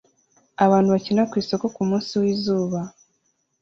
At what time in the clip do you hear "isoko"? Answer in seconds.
1.41-1.65